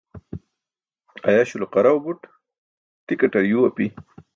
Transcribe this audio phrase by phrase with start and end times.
[1.27, 2.21] Ayaś lo qaraw buṭ,
[3.05, 3.85] tikaṭar yuu api.